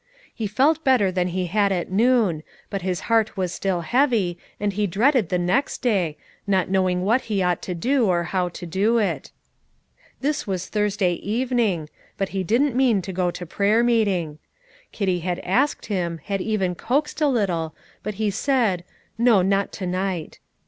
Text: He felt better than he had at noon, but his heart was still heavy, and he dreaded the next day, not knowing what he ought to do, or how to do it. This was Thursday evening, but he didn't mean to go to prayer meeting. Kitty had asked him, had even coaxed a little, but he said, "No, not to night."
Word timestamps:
He 0.33 0.47
felt 0.47 0.83
better 0.83 1.11
than 1.11 1.27
he 1.27 1.45
had 1.45 1.71
at 1.71 1.91
noon, 1.91 2.41
but 2.71 2.81
his 2.81 3.01
heart 3.01 3.37
was 3.37 3.53
still 3.53 3.81
heavy, 3.81 4.35
and 4.59 4.73
he 4.73 4.87
dreaded 4.87 5.29
the 5.29 5.37
next 5.37 5.83
day, 5.83 6.17
not 6.47 6.71
knowing 6.71 7.03
what 7.03 7.25
he 7.29 7.43
ought 7.43 7.61
to 7.61 7.75
do, 7.75 8.07
or 8.07 8.23
how 8.23 8.49
to 8.49 8.65
do 8.65 8.97
it. 8.97 9.29
This 10.19 10.47
was 10.47 10.65
Thursday 10.69 11.13
evening, 11.13 11.87
but 12.17 12.29
he 12.29 12.43
didn't 12.43 12.75
mean 12.75 13.03
to 13.03 13.13
go 13.13 13.29
to 13.29 13.45
prayer 13.45 13.83
meeting. 13.83 14.39
Kitty 14.91 15.19
had 15.19 15.37
asked 15.41 15.85
him, 15.85 16.19
had 16.23 16.41
even 16.41 16.73
coaxed 16.73 17.21
a 17.21 17.27
little, 17.27 17.75
but 18.01 18.15
he 18.15 18.31
said, 18.31 18.83
"No, 19.19 19.43
not 19.43 19.71
to 19.73 19.85
night." 19.85 20.39